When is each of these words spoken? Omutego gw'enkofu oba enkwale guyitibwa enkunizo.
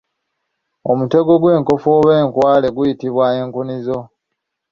Omutego 0.91 1.31
gw'enkofu 1.41 1.87
oba 1.97 2.11
enkwale 2.21 2.67
guyitibwa 2.75 3.25
enkunizo. 3.41 3.99